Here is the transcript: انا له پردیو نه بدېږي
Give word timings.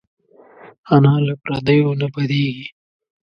انا 0.95 1.15
له 1.27 1.33
پردیو 1.43 1.89
نه 2.01 2.07
بدېږي 2.13 2.67